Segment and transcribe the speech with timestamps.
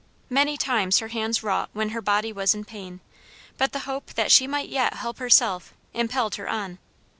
[0.31, 3.01] Many times her hands wrought when her body was in pain;
[3.59, 6.79] but the hope that she might yet help herself, impelled her on.